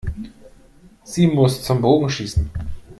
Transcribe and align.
Sie 1.03 1.27
muss 1.27 1.61
zum 1.61 1.79
Bogenschießen. 1.79 2.49